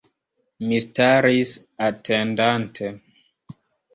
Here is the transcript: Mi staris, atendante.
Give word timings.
Mi 0.69 0.79
staris, 0.85 1.51
atendante. 1.89 2.89